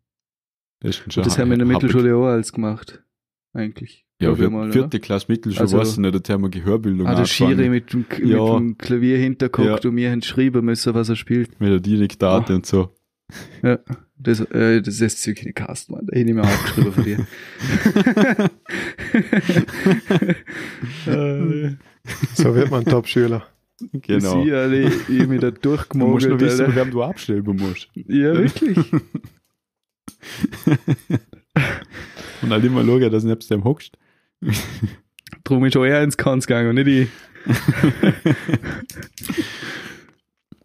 [0.80, 1.68] Das, das haben wir in der.
[1.68, 3.02] Mittelschule auch alles gemacht.
[3.54, 4.04] Eigentlich.
[4.24, 4.72] Ja, vier, mal, oder?
[4.72, 7.92] vierte Klasse Mittelschule, Also- weiß ich nicht, da haben wir Gehörbildung Ah, der Schiri mit
[7.92, 8.42] dem, Ja.
[8.58, 9.90] mit dem Klavier hinterguckt Ja.
[9.90, 11.60] und wir haben schreiben müssen, was er spielt.
[11.60, 12.56] Melodiediktate Oh.
[12.56, 12.90] und so.
[13.62, 13.78] Ja.
[14.16, 16.06] Das, äh, das ist Zeug in Cast, Mann.
[16.06, 17.26] Da hätte ich mir aufgeschrieben von dir.
[22.34, 23.44] So wird man Top-Schüler.
[23.92, 24.44] Genau.
[24.44, 26.76] Sie alle, ich mich da Du musst durchgemogelt, noch wissen, Alter.
[26.76, 27.88] wer du abstellen musst.
[27.94, 28.78] Ja, wirklich.
[32.42, 33.96] Und halt immer schauen, dass du nebst dem hockst.
[35.44, 37.08] Drum ist auch er ins Kanz gegangen und nicht ich.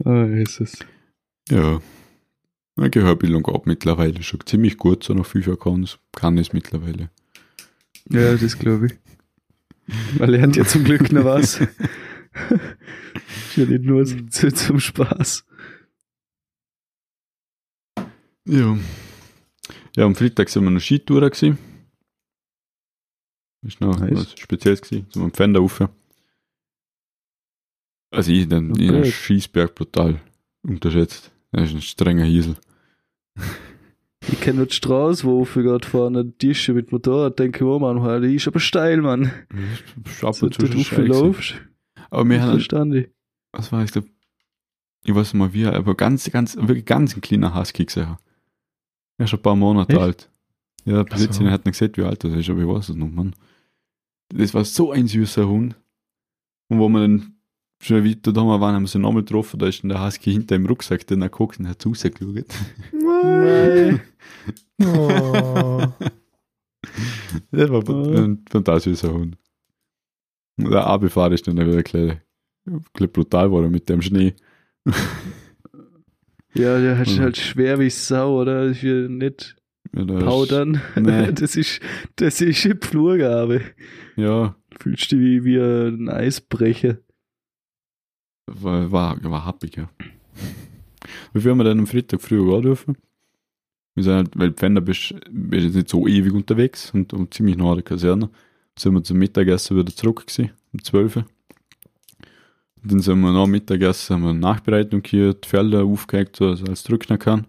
[0.06, 0.80] oh, Jesus.
[1.50, 1.82] Ja.
[2.76, 6.54] Meine Gehörbildung ab mittlerweile schon ziemlich gut, so nach fünf Jahren kann es kann es
[6.54, 7.10] mittlerweile.
[8.10, 8.94] Ja, das glaube ich.
[10.18, 11.60] Man lernt ja zum Glück noch was.
[11.60, 11.70] ist
[13.58, 15.46] ja nicht nur zu, zum Spaß.
[18.46, 18.78] Ja.
[19.96, 21.58] Ja, am Freitag sind wir noch Skitouren gewesen.
[23.62, 24.12] Ist noch Nice.
[24.14, 25.82] was Spezielles gewesen, zum am Pfänder rauf.
[28.12, 28.84] Also ich, den, Okay.
[28.86, 30.20] ich den Schießberg brutal
[30.64, 31.32] unterschätzt.
[31.52, 32.56] Er ist ein strenger Hiesel.
[34.32, 38.02] Ich kenne nur die Straße, wo gerade vorne Tische mit Motorrad, denke ich, oh Mann,
[38.02, 39.32] halt, die ist aber steil, Mann.
[40.22, 41.06] Ab So, und zu gewesen.
[41.08, 41.56] laufst.
[42.12, 43.10] Aber wir haben, verstand ich.
[43.54, 44.10] was war ich glaube,
[45.06, 48.18] ich weiß nicht mal wie, aber ganz, ganz, wirklich ganz ein kleiner Husky gesehen.
[49.18, 50.02] Er ist schon ein paar Monate Echt?
[50.02, 50.30] alt.
[50.86, 51.14] Ja, der Ach so.
[51.26, 53.34] Besitzerin hat nicht gesehen, wie alt das ist, aber ich weiß es noch, Mann.
[54.30, 55.76] Das war so ein süßer Hund.
[56.70, 57.34] Und wo wir dann
[57.82, 60.56] schon weiter da waren, haben wir sie nochmal getroffen, da ist dann der Husky hinter
[60.58, 62.46] dem Rucksack, den er guckt und hat rausgeschaut.
[62.94, 64.02] Nein.
[64.82, 65.86] Oh.
[67.52, 68.14] Das war Oh.
[68.16, 69.38] ein total süßer Hund.
[70.58, 72.22] Und der Abifahrer ist dann wieder ein bisschen,
[73.12, 74.36] brutal geworden mit dem Schnee.
[76.54, 77.22] Ja, der ist Mhm.
[77.22, 78.70] halt schwer wie Sau, oder?
[78.70, 79.58] Ich will nicht
[79.94, 80.82] Ja, powdern.
[80.96, 81.32] Nee.
[81.34, 81.80] Das ist,
[82.16, 83.62] das ist eine Pflurgabe.
[84.16, 87.00] Ja, Fühlst dich wie, wie ein Eisbrecher.
[88.46, 89.90] war, war, war happig, ja.
[91.34, 92.98] Wie viel haben wir dann am Freitag früh gehen dürfen?
[93.96, 97.58] Wir sind halt, weil Pfänder bist, bist jetzt nicht so ewig unterwegs und, und ziemlich
[97.58, 98.30] nah an der Kaserne.
[98.78, 101.26] Sind wir zum Mittagessen wieder zurück gewesen, um 12 Uhr.
[102.82, 106.64] Dann sind wir nach Mittagessen, haben wir eine Nachbereitung hier, die Felder aufgehängt, so dass
[106.64, 107.48] alles drücken kann.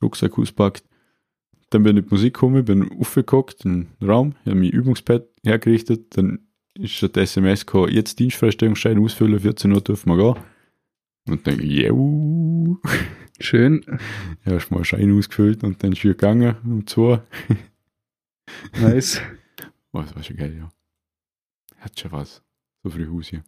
[0.00, 0.84] Rucksack auspackt.
[1.72, 5.26] Dann bin ich in die Musik gekommen, bin aufgeguckt in den Raum, habe mein Übungspad
[5.42, 6.40] hergerichtet, dann
[6.74, 10.44] ist die SMS gekommen, jetzt Dienstfreistellungsschein ausfüllen, 14 Uhr dürfen wir gehen.
[11.28, 11.92] Und dann, yeah,
[13.40, 13.84] Schön.
[14.44, 17.22] ja, hast mal einen Schein ausgefüllt und dann ist wieder gegangen, um zwei.
[18.78, 19.20] Nice.
[19.94, 20.70] Oh, das war schon geil, ja.
[21.76, 22.42] Hat schon was.
[22.82, 23.44] So früh Haus hier.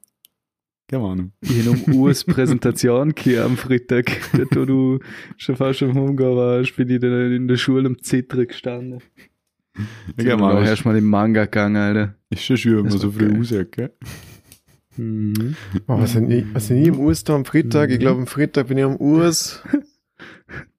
[0.88, 1.32] Keine Ahnung.
[1.40, 4.12] Ich habe um US-Präsentation am Freitag.
[4.36, 4.98] Dort, wo du
[5.38, 9.00] schon fast am Umgehen warst, bin ich dann in der Schule am Zittern gestanden.
[10.18, 12.14] Ja, Ja, mal, erst mal im Manga gegangen, Alter.
[12.30, 13.68] ist schon schön, wenn man so früh geil.
[13.70, 13.90] gell?
[14.96, 15.56] Mhm.
[15.88, 17.90] Oh, was sind nie, was sind nie im Urs da am Freitag?
[17.90, 19.62] Ich glaube, am Freitag bin ich am Urs.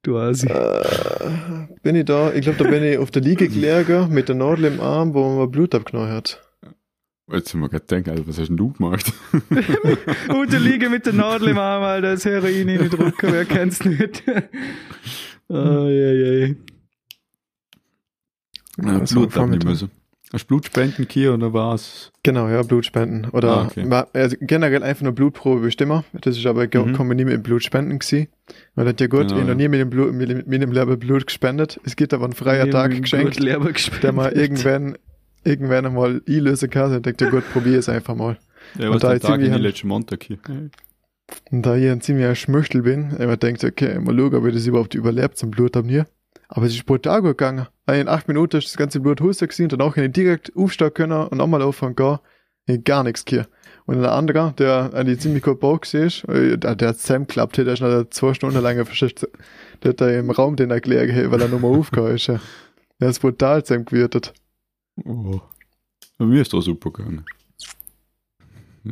[0.03, 0.47] Du Asi.
[0.47, 2.31] Äh, bin ich da?
[2.31, 5.27] Ich glaube, da bin ich auf der Liege gelegen mit der Nadel im Arm, wo
[5.27, 6.44] man mal Blut abgenommen hat.
[7.31, 9.11] Jetzt sind wir gerade denken, Alter, was hast denn du gemacht?
[10.59, 14.23] Liege mit der Nadel im Arm, Alter, das Heroin in den Drucker, wer kennt's nicht?
[15.47, 16.55] oh, je, je.
[18.77, 19.89] Ja, Blut abnehmen müssen.
[20.33, 22.11] Hast du Blutspenden hier oder was?
[22.23, 23.29] Genau, ja, Blutspenden.
[23.31, 23.85] Oder Ah, okay.
[24.13, 26.03] also generell einfach eine Blutprobe bestimmen.
[26.13, 27.15] Das ist aber Mhm.
[27.15, 28.27] nie mit dem Blutspenden gewesen.
[28.75, 29.55] Weil das ja gut, Genau, ich hab noch ja.
[29.55, 31.79] nie mit dem, Blut, mit, mit dem Leben Blut gespendet.
[31.85, 34.97] Es gibt aber einen freien Tag geschenkt, Leber der man irgendwann,
[35.45, 36.93] irgendwann einmal einlösen kann.
[36.93, 38.37] Und denkt, ja gut, probier es einfach mal.
[38.77, 40.37] Ja, Und da der ist Tag in irgendwie die ein- letzten Montag hier.
[41.51, 44.65] Und da ich ein ziemlicher Schmüchtel bin, immer denkt, okay, mal schauen, ob ich das
[44.67, 46.05] überhaupt überlebt zum Blut haben hier.
[46.49, 47.67] Aber es ist brutal gut gegangen.
[47.91, 50.93] In acht Minuten ist das ganze Blut huster gewesen und danach kann ich direkt aufstehen
[50.93, 52.19] können und nochmal aufhören gehen.
[52.67, 53.47] Ich hab gar nichts hier.
[53.85, 57.57] Und ein anderer, der eigentlich ziemlich gut Bauch gesehen ist, äh, der, der hat zusammengeklappt,
[57.57, 59.27] der ist noch zwei Stunden lang verschützt.
[59.83, 62.27] Der hat da im Raum den erklärt, weil er nochmal aufgehört ist.
[62.99, 64.33] Der ist brutal zusammengewirtet.
[65.03, 65.41] Oh.
[66.17, 67.25] Bei mir ist das super gegangen.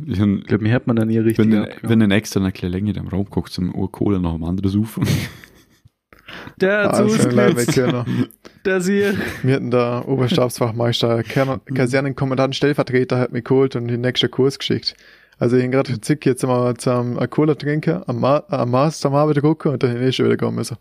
[0.06, 1.90] Ich hab, Ich glaube, mir hat man dann nie richtig wenn, abgenommen.
[1.90, 4.70] wenn ein extra eine kleine Länge in dem Raum guckt, zum Urkohle noch am anderen
[4.70, 5.06] saufen.
[6.60, 7.72] Der Also, leider ausgenutzt.
[7.74, 8.04] Kerner.
[8.64, 9.14] Der hier.
[9.42, 14.96] Wir hatten der Oberstabsfachmeister, Kasernenkommandant, Stellvertreter hat mich geholt und in den nächsten Kurs geschickt.
[15.38, 19.14] Also ich bin gerade zick jetzt mal zum Cola trinken, am, Ma am Mars am
[19.14, 20.76] Abend gucken und dann ist schon wieder kommen müssen.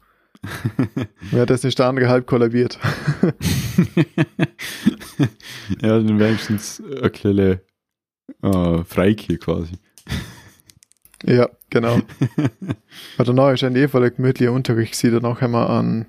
[1.32, 2.80] Hat das nicht der andere halb kollabiert.
[5.82, 7.62] ja, dann wenigstens eine kleine
[8.42, 9.74] äh, Freikirche quasi.
[11.26, 12.02] Ja, genau.
[13.18, 15.22] Aber danach ist ein eh voll gemütlicher Unterricht gewesen.
[15.22, 16.06] Danach haben wir einen,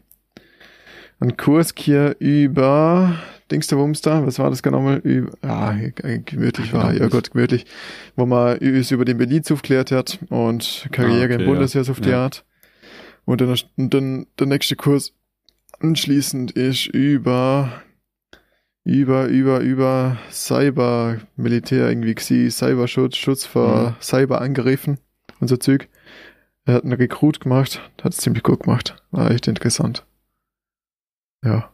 [1.21, 3.17] einen Kurs hier über
[3.51, 4.97] Dings der Wumster, was war das genau mal?
[4.99, 7.67] Über, ah, äh, gemütlich war, ja Gott, gemütlich.
[8.17, 11.47] Wo man uns über den Beliz aufklärt hat und Karriere Ah, okay, im ja.
[11.47, 12.25] Bundesheer auf die Ja.
[12.25, 12.45] Art.
[13.25, 15.13] Und dann, dann der nächste Kurs
[15.81, 17.83] anschließend ist über
[18.85, 23.95] über, über, über Cyber-Militär irgendwie gewesen, Cyberschutz, Schutz vor Mhm.
[24.01, 24.99] Cyberangriffen
[25.41, 25.89] und so Zeug.
[26.67, 28.97] Er hat einen Rekrut gemacht, hat es ziemlich gut gemacht.
[29.11, 30.07] War echt interessant.
[31.43, 31.73] Ja.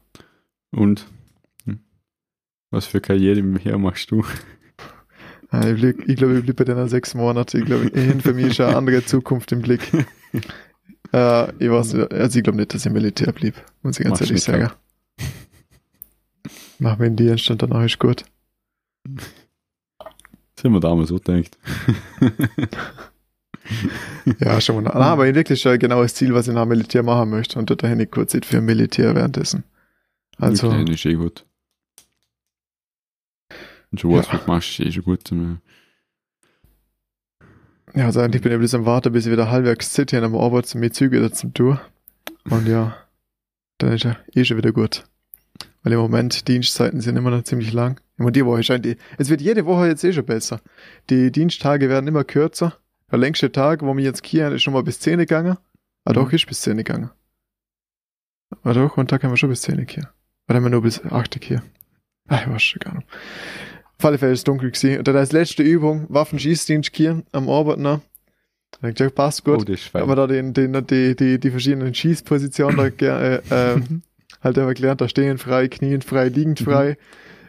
[0.70, 1.06] Und
[1.64, 1.80] hm,
[2.70, 4.24] was für Karriere her machst du?
[5.52, 7.58] Ich, glaube, ich blieb bei den sechs Monaten.
[7.58, 9.80] Ich glaube, für mich ist eine andere Zukunft im Blick.
[11.12, 14.04] äh, ich weiß, nicht, also ich glaube nicht, dass ich im Militär blieb, muss ich
[14.04, 14.70] ganz Machst ehrlich sagen.
[16.78, 18.24] Mach mir in die und danach ist gut.
[19.04, 21.58] Das haben wir damals so gedacht.
[24.40, 24.90] Ja, schon mal.
[24.90, 27.58] Ah, aber wirklich schon ein genaues Ziel, was ich nach Militär machen möchte.
[27.58, 29.64] Und da hätte ich kurz Zeit für Militär währenddessen.
[30.38, 31.44] Also, Okay, das ist eh gut.
[33.92, 34.38] Und schon was Ja.
[34.38, 35.30] du machst, ist eh schon gut.
[37.94, 40.34] Ja, also eigentlich bin ich bloß am Warten, bis ich wieder halbwegs Zeit hier am
[40.36, 41.80] Arbeit zu mir Züge dazu tue.
[42.48, 42.96] Und ja,
[43.78, 45.04] dann ist ja eh schon wieder gut.
[45.82, 48.00] Weil im Moment Dienstzeiten sind immer noch ziemlich lang.
[48.18, 48.96] Immer die Woche scheint die.
[49.18, 50.60] Es wird jede Woche jetzt eh schon besser.
[51.08, 52.76] Die Diensttage werden immer kürzer.
[53.10, 55.56] Der längste Tag, wo wir jetzt hier ist schon mal bis 10 gegangen.
[56.04, 56.34] Ah, doch, Mhm.
[56.34, 57.10] ist bis 10 gegangen.
[58.62, 60.10] Ah, doch, und Tag haben wir schon bis 10 hier.
[60.48, 61.62] Oder haben wir nur bis 8 hier?
[62.28, 63.06] Ah, ich weiß schon gar nicht.
[64.00, 64.96] Auf alle Fälle ist es dunkel gewesen.
[64.96, 67.82] Und dann als letzte Übung, Waffenschießdienst hier am Arbeiten.
[67.82, 68.00] Da
[68.80, 69.68] hab ich gedacht, passt gut.
[69.68, 70.00] Oh, fein.
[70.00, 73.40] Aber da den, den, die, die, die verschiedenen Schießpositionen da, äh, äh,
[74.42, 76.96] halt einfach gelernt, da stehen frei, knien frei, liegend frei.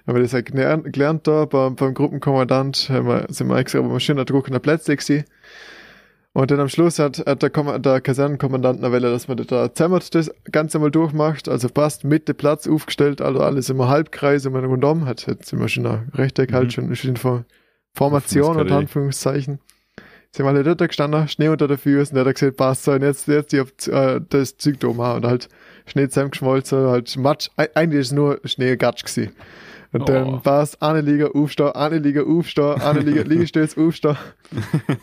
[0.05, 3.97] Aber das halt gelernt, gelernt da beim, beim Gruppenkommandant, haben wir, sind wir extra aber
[4.01, 5.23] schön druckender Plätze gewesen.
[6.33, 10.15] Und dann am Schluss hat, hat der, der Kasernenkommandant eine Welle, dass man da zusammert
[10.15, 15.05] das Ganze mal durchmacht, also passt Mitte Platz aufgestellt, also alles immer Halbkreis immer rundum,
[15.05, 16.55] hat jetzt immer schon ein Rechteck Mhm.
[16.55, 17.43] halt schon, schon Form,
[17.93, 18.71] Formation Karree.
[18.71, 19.59] Anführungszeichen.
[20.33, 22.93] Sind wir alle dort gestanden, Schnee unter der Füße, und der hat gesagt, passt so,
[22.93, 23.57] und jetzt, jetzt die
[23.91, 25.49] äh, das Zeug da und halt
[25.85, 29.33] Schnee zusammengeschmolzen, halt Matsch, Ei- eigentlich ist es nur Schneegatsch gewesen.
[29.93, 30.05] Und Oh.
[30.05, 34.17] dann passt, eine Liga aufstehen, eine Liga aufstehen, eine Liga Liegestütz aufstehen.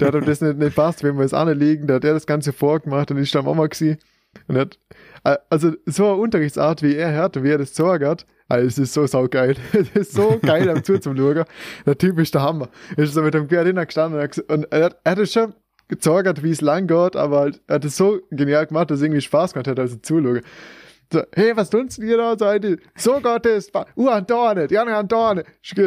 [0.00, 2.26] Der hat ihm das nicht, nicht passt, wenn wir es anlegen, der hat er das
[2.26, 3.98] Ganze vorgemacht und ich da Mama gewesen.
[4.46, 4.78] Und er hat,
[5.24, 8.66] äh, also so eine Unterrichtsart, wie er hört und wie er das gesagt hat, also
[8.66, 9.56] es ist so saugeil.
[9.72, 11.44] Es ist so geil am Zuzuschauen.
[11.84, 12.68] Der Typ ist der Hammer.
[12.96, 15.52] Er ist so mit dem Gerd gestanden und er hat er hat, er es schon
[15.88, 19.04] gezeigt, wie es lang geht, aber halt, er hat es so genial gemacht, dass es
[19.04, 20.40] irgendwie Spaß gemacht hat, also zuschauen.
[21.10, 22.36] So, hey, was tunst ihr da?
[22.38, 23.70] So, eine- so geht es.
[23.96, 25.44] Uh, an Dorne, die andere an Dorne.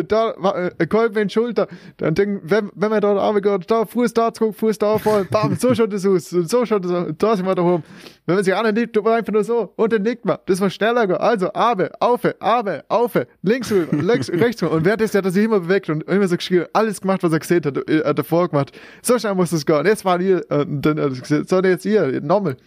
[0.08, 0.32] Da,
[0.80, 1.68] äh, Kolben in die Schulter.
[1.98, 5.26] Dann denken, wenn, wenn man dort runtergeht, da, Fuß da zurück, Fuß da voll.
[5.26, 6.30] Bam, so schaut es aus.
[6.30, 7.08] So schaut es aus.
[7.20, 7.84] Da sind wir da oben.
[8.26, 9.74] Wenn man sich anlegt, tut man einfach nur so.
[9.76, 10.38] Und dann nickt man.
[10.48, 11.06] Das war schneller.
[11.06, 11.18] gehen.
[11.18, 13.28] Also, Abe, Aufe, Abe, Aufe.
[13.44, 14.72] Links rüber, links, rechts rüber.
[14.74, 17.32] Und während das hat er sich immer bewegt und immer so geschrieben, alles gemacht, was
[17.32, 18.72] er gesehen hat, äh, hat er vorgemacht.
[19.04, 19.86] So schnell muss es gehen.
[19.86, 22.58] Jetzt war ihr, äh, dann hat gesagt, so, jetzt ihr, nochmal.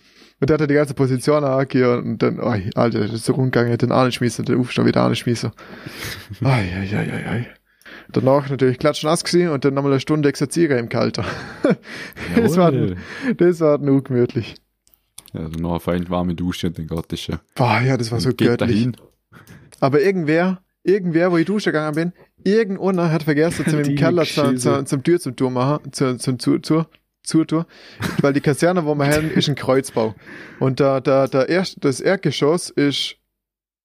[0.44, 3.78] Und der hat die ganze Position angehört und dann, oi, Alter, das ist so rumgegangen,
[3.78, 5.50] den anschmeißen, den Aufstand wieder anschmeißen.
[6.42, 7.46] Ei, ei, ei, ei, ei.
[8.12, 11.24] Danach natürlich klatschnass gewesen und dann nochmal eine Stunde exerzieren im Kalter.
[12.37, 12.70] das, war,
[13.38, 14.57] das war nur gemütlich.
[15.33, 17.38] Ja, also noch eine fein warme Dusche, dann geht das schon.
[17.54, 18.59] Boah, ja, das war so göttlich.
[18.59, 18.96] dahin.
[19.80, 22.12] Aber irgendwer, irgendwer, wo ich duschen gegangen bin,
[22.44, 26.59] irgendeiner hat vergessen, zum Keller zu, zu, zum Tür zum Tour machen, zu, zum zu,
[27.25, 27.67] Tour.
[28.21, 30.15] Weil die Kaserne, wo wir haben, ist ein Kreuzbau.
[30.61, 33.17] Und da, da, der erst, das Erdgeschoss ist,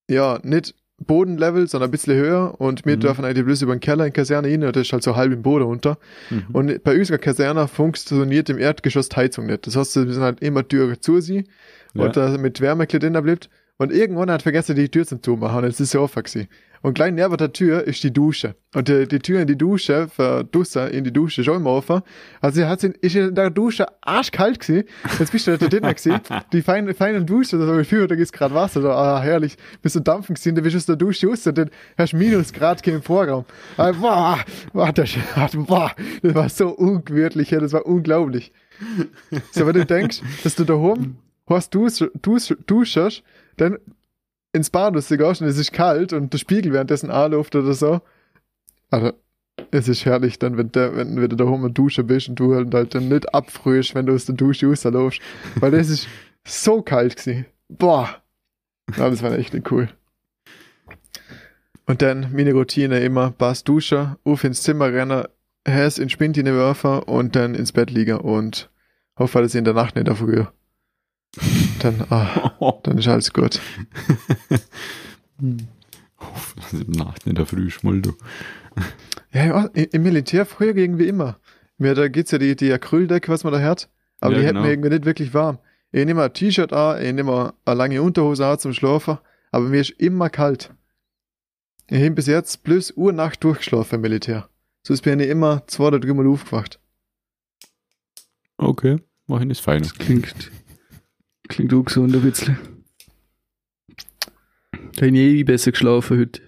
[0.10, 3.00] ja, nicht Bodenlevel, sondern ein bisschen höher und wir Mhm.
[3.00, 5.16] dürfen eigentlich bloß über den Keller in die Kaserne hin und das ist halt so
[5.16, 5.98] halb im Boden runter.
[6.30, 6.46] Mhm.
[6.52, 9.66] Und bei unserer Kaserne funktioniert im Erdgeschoss die Heizung nicht.
[9.66, 11.46] Das heißt, wir sind halt immer Türe zu sie
[11.94, 12.04] Ja.
[12.04, 13.50] und da mit Wärme drin bleibt.
[13.78, 16.50] Und irgendwann hat vergessen, die Tür zum Zumachen und es ist so offen gewesen.
[16.82, 18.56] Und gleich neben der Tür ist die Dusche.
[18.74, 22.02] Und die, die Tür in die Dusche, für Dusser in die Dusche, auch immer offen.
[22.42, 24.88] Also hat sie, ist in der Dusche arschkalt gewesen.
[25.18, 26.20] Jetzt bist du da drinnen gewesen.
[26.54, 29.58] Die feine, feine Dusche, da so Gefühl, da gibt's gerade Wasser, da, ah, herrlich.
[29.82, 32.18] Bist du dampfen gewesen, da bist du aus der Dusche raus und dann hast du
[32.18, 33.46] Minusgrad im Vorraum.
[33.78, 34.40] Ah, boah,
[34.74, 35.12] boah, das,
[35.54, 38.52] boah, das war so ungemütlich, ja, das war unglaublich.
[39.52, 41.18] So, wenn du denkst, dass du da oben
[41.50, 41.88] hast du,
[42.22, 43.24] du, duschst,
[43.58, 43.78] dann
[44.54, 48.02] ins Bad du gehst und es ist kalt und der Spiegel währenddessen anläuft oder so.
[48.90, 49.14] Also,
[49.72, 52.40] es ist herrlich dann, wenn, der, wenn, wenn du da oben und duschen bist und
[52.40, 55.22] du halt, halt dann nicht abfrühst, wenn du aus der Dusche rausläufst.
[55.56, 56.08] Weil das ist
[56.46, 57.46] so kalt gewesen.
[57.68, 58.10] Boah.
[58.98, 59.90] Ja, das war echt nicht cool.
[61.86, 65.26] Und dann meine Routine immer, Bass duschen, auf ins Zimmer rennen,
[65.68, 68.70] Häs in Spind in die Werfer und dann ins Bett liegen und
[69.18, 70.52] hoffe, dass ich in der Nacht nicht dafür.
[71.80, 73.60] Dann, ah, dann ist alles gut.
[75.40, 78.14] Also im Nacht nicht der Früh schmull, du.
[79.32, 81.40] Ja, ja, im Militär früher irgendwie immer.
[81.78, 83.90] Mir, da gibt's ja die, die Acryldecke, was man da hat.
[84.20, 84.66] Aber Ja, die hätten genau.
[84.66, 85.60] mir irgendwie nicht wirklich warm.
[85.92, 89.18] Ich nehme ein T-Shirt an, ich nehme eine lange Unterhose an zum Schlafen,
[89.52, 90.72] aber mir ist immer kalt.
[91.88, 94.50] Ich habe bis jetzt plus Uhr Nacht durchgeschlafen im Militär.
[94.84, 96.80] Sonst bin ich immer zwei oder dreimal aufgewacht.
[98.58, 99.82] Okay, machen ist fein.
[99.84, 100.52] Klingt,
[101.50, 102.58] klingt auch gesund ein bisschen.
[104.96, 106.42] Da habe ich eh besser geschlafen heute.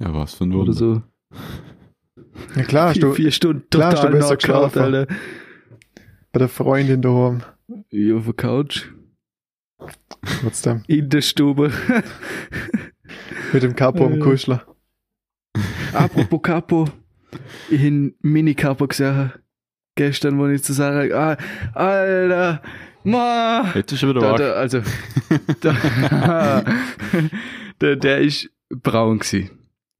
[0.00, 0.72] Ja, was für ein Oder Wunder.
[0.72, 1.02] so.
[2.56, 4.78] Ja klar, hast vier, du vier Stunden klar hast du total besser geschlafen.
[4.82, 5.06] Alter.
[6.32, 7.42] bei der Freundin daheim.
[7.90, 8.86] Ja, auf der Couch.
[10.40, 10.82] Trotzdem.
[10.88, 11.72] In der Stube.
[13.52, 14.18] Mit dem Kapo am Äh.
[14.18, 14.64] Kuschler.
[15.92, 16.88] Apropos Capo.
[17.70, 19.32] Ich habe Mini-Capo gesehen.
[19.96, 21.36] Gestern, wo ich zu Sarah, ah,
[21.74, 22.62] Alter,
[23.04, 23.64] ma.
[23.72, 24.82] Hättest du schon wieder Da, da, also,
[25.60, 26.64] da,
[27.80, 29.50] der, der ist braun gsi.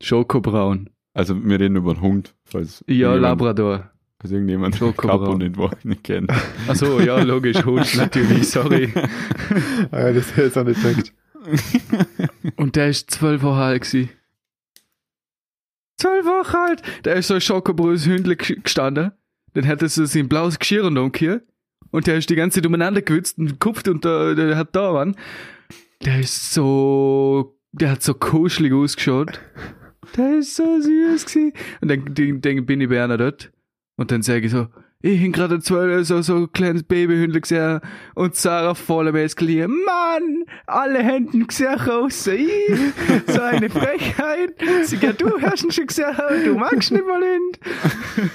[0.03, 0.91] Schokobraun.
[1.15, 3.91] Also, wir reden über einen Hund, falls Ja, Labrador.
[4.21, 5.39] falls irgendjemand Schokobraun.
[5.39, 6.31] Nicht, nicht kennt.
[6.69, 8.93] Achso, ja, logisch, Hund, natürlich, sorry.
[9.91, 11.13] Ah, das hätte ich jetzt auch nicht gedacht.
[12.57, 14.09] Und der ist zwölf Wochen alt gsi.
[15.97, 16.83] Zwölf Wochen alt!
[17.05, 19.13] Der ist so ein schokobraunes Hündle g- gestanden.
[19.53, 21.43] Dann er so sein blaues Geschirr umgekehrt.
[21.90, 24.94] Und der ist die ganze Zeit umeinander gewitzt und gekupft und da, der hat da
[24.94, 25.16] waren.
[26.05, 29.40] Der ist so, der hat so kuschelig ausgeschaut.
[30.16, 31.53] Der ist so süß gsi.
[31.81, 33.53] Und dann, dann, dann bin ich bei einer dort.
[33.96, 34.68] Und dann sage ich so,
[35.03, 37.81] ich hab gerade zwölf, so, so ein kleines Babyhündle gesehen.
[38.14, 39.70] Und Sarah voll am Eskalieren.
[39.85, 42.50] Mann, alle Händen gesehen außer ich.
[43.26, 44.55] So eine Frechheit.
[44.85, 48.31] Sie, ja, du hast ihn schon gesehen, du magst nicht mal hin.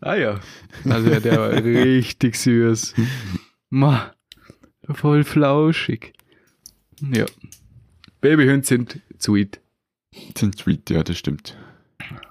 [0.00, 0.40] Ah ja.
[0.84, 2.94] Also ja, der war richtig süß.
[3.70, 4.12] Ma,
[4.88, 6.12] voll flauschig.
[7.00, 7.26] Ja.
[8.20, 9.60] Babyhunde sind sweet.
[10.36, 11.56] Sind sweet, ja, das stimmt.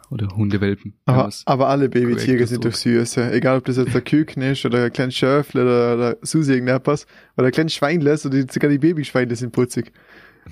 [0.09, 0.93] Oder Hundewelpen.
[1.05, 3.15] Aber, aber alle Babytiere sind doch süß.
[3.15, 3.31] ja.
[3.31, 7.07] Egal, ob das jetzt der Küken ist oder ein kleines Schöfle oder, oder Susi irgendetwas.
[7.37, 9.91] Oder ein kleines Schweinle, oder die, sogar die Babyschweine sind putzig.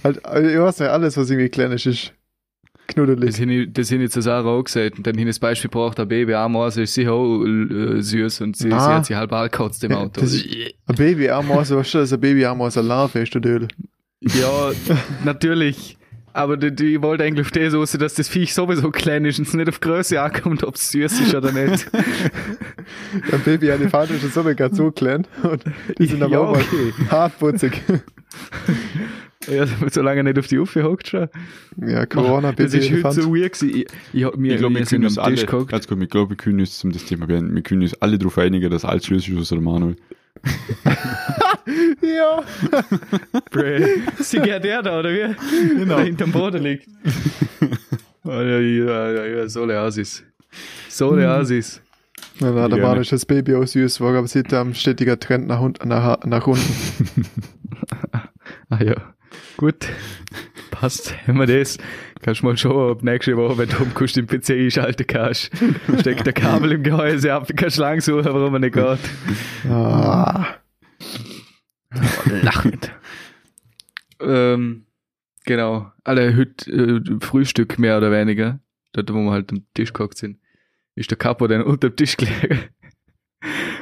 [0.04, 2.14] Halt, also, ich weiß nicht, alles, was irgendwie klein ist, ist
[2.88, 3.40] Das knuddelig.
[3.42, 4.98] habe ich, das hab ich zu Sarah auch gesagt.
[4.98, 8.42] Und dann habe ich das Beispiel gebracht, ein Baby Ameise ist sicher auch äh, süß
[8.42, 8.96] und sie, sie Ah.
[8.96, 10.22] hat sich halb angekotzt im Ja, Auto.
[10.22, 10.48] das ist-
[10.86, 13.68] Ein Baby-Ameise, weißt du, dass ein Baby-Ameise eine Larve ist, du.
[14.22, 14.72] Ja,
[15.24, 15.98] natürlich.
[16.36, 19.48] Aber die, die wollte eigentlich auf das raus, dass das Viech sowieso klein ist und
[19.48, 21.86] es nicht auf Größe ankommt, ob es süß ist oder nicht.
[23.32, 25.28] Ein Baby-Elefant ist schon so gerade so klein.
[25.44, 25.64] Und
[26.00, 28.00] die sind aber Ja, auch mal okay.
[29.48, 31.28] Ja, solange er nicht auf die Uffe hockt schon.
[31.78, 33.70] Ja, Corona, Das ist heute so weird gewesen.
[33.82, 35.70] Ich, ich, hab mir, Ich glaube, wir können sind uns am alle, Tisch gehockt.
[35.72, 38.18] ganz gut, ich glaube, wir können uns, um das Thema werden, wir können uns alle
[38.18, 39.96] darauf einigen, dass alles süß ist, außer der Manuel.
[42.02, 42.44] ja.
[43.52, 43.86] Bray.
[44.20, 45.36] Sie geht der da, oder wie?
[45.78, 45.96] Genau.
[45.98, 46.88] Der hinterm Boden liegt.
[48.24, 50.24] oh, ja, ja, ja, ja, so le Asis.
[50.90, 51.82] So le Asis.
[52.40, 52.80] Na, na, der.
[52.80, 56.24] Mann ist das Baby auch süß, war aber sieht ein stetiger Trend nach, unten- nach,
[56.26, 57.26] nach unten.
[58.70, 58.96] Ah ja,
[59.58, 59.88] gut.
[60.72, 61.16] Passt.
[61.28, 61.78] Haben wir das.
[62.22, 65.52] Kannst mal schauen, ob nächste Woche, wenn du umkommst, den PC einschalten kannst.
[66.00, 69.70] Steckt der Kabel im Gehäuse ab, kannst lang suchen, warum er nicht geht.
[69.70, 70.56] Ah.
[72.42, 72.92] Lach nicht.
[74.22, 74.86] ähm,
[75.46, 75.92] genau.
[76.04, 78.60] Alle heute äh, Frühstück mehr oder weniger.
[78.94, 80.40] Dort, wo wir halt am Tisch gehockt sind,
[80.96, 82.70] ist der Capo dann unter dem Tisch gelegen.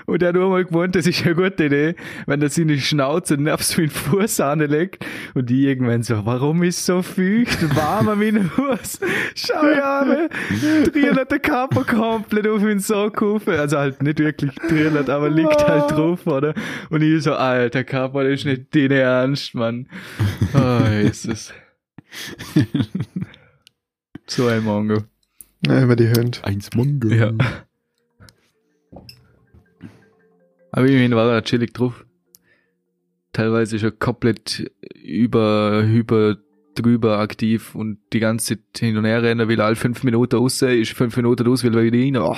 [0.06, 3.38] Und er hat nur mal gewohnt, das ist eine gute Idee, wenn er seine Schnauze
[3.54, 8.20] auf so einen Fuß anlegt und die irgendwann so, warum ist so feucht, warm an
[8.20, 9.00] meinem Fuß?
[9.36, 10.30] Schau ja, ne?
[10.92, 13.54] Drillert der Capo komplett auf ihn so kufen.
[13.54, 16.54] Also halt nicht wirklich drillert, aber liegt halt drauf, oder?
[16.90, 19.88] Und ich so, alter Capo, das ist nicht dein Ernst, Mann.
[20.54, 21.54] Oh, Jesus.
[24.28, 25.04] so ein Mongo.
[25.66, 26.40] Na, immer die Hunde.
[26.44, 27.08] Eins Mongo.
[27.10, 27.32] Ja.
[30.72, 32.06] Aber immerhin war er chillig drauf.
[33.34, 34.72] Teilweise schon komplett
[35.04, 36.38] über, über,
[36.76, 40.62] drüber aktiv und die ganze Zeit hin und her rennen, will alle fünf Minuten raus,
[40.62, 42.18] ist fünf Minuten raus, will wieder rein.
[42.18, 42.36] Oh.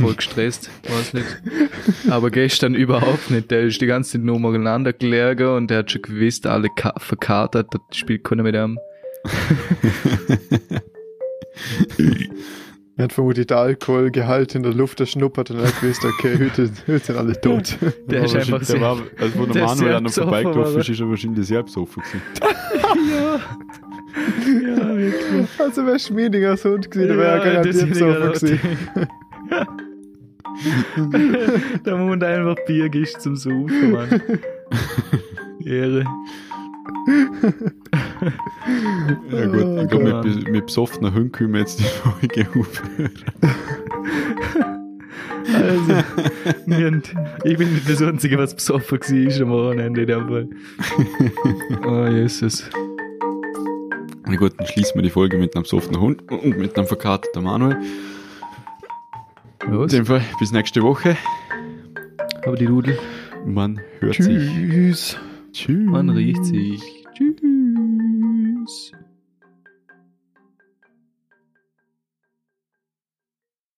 [0.00, 1.42] voll gestresst, weiß nicht.
[2.10, 3.50] Aber gestern überhaupt nicht.
[3.50, 6.94] Der ist die ganze Zeit nur umeinander gelegen und der hat schon gewusst, alle ka
[6.98, 8.78] verkatert, das spielt keiner mit ihm.
[12.98, 16.68] Er hat vermutlich den Alkoholgehalt in der Luft erschnuppert und er hat gewusst, okay, heute,
[16.88, 17.78] heute sind alle tot.
[18.08, 20.28] Der ist war einfach sehr- der war, also wo der der ist Manuel ihm besoffen,
[20.32, 22.22] vorbeigelaufen ist, ist er wahrscheinlich sehr besoffen gewesen.
[23.10, 23.40] ja.
[24.78, 25.48] Ja, wirklich.
[25.60, 28.60] Also wäre Schmiediger Hund gewesen, dann wäre er garantiert besoffen gewesen.
[31.86, 34.20] Der Mund einfach Bier gischt zum Saufen, Mann.
[35.64, 36.04] Ehre.
[39.30, 43.10] Ja gut, Oh ich glaube, mit, mit besoffener Hunden können wir jetzt die Folge aufhören.
[45.54, 46.04] Also,
[46.66, 47.02] wir haben,
[47.44, 50.48] ich bin nicht das Einzige, was besoffen war am Wochenende in dem Fall.
[51.86, 52.68] Oh, Jesus.
[54.26, 57.44] Na gut, dann schließen wir die Folge mit einem besoffenen Hund und mit einem verkaterten
[57.44, 57.78] Manuel.
[59.64, 59.90] In Was?
[59.92, 61.16] dem Fall bis nächste Woche.
[62.44, 62.98] Aber die Rudel,
[63.46, 64.26] Man hört sich.
[64.52, 65.18] Tschüss.
[65.52, 65.86] Tschüss.
[65.90, 67.04] man riecht sich.
[68.68, 69.07] Blessings.